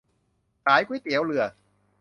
[0.65, 1.43] ขายก๋วยเตี๋ยวเรือ